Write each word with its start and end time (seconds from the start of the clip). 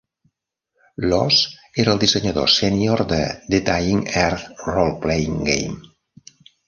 Laws 1.09 1.41
era 1.83 1.93
el 1.97 2.01
dissenyador 2.03 2.49
sènior 2.55 3.03
de 3.11 3.19
"The 3.55 3.59
Dying 3.69 4.01
Earth 4.23 4.65
Roleplaying 4.71 5.37
Game". 5.51 5.79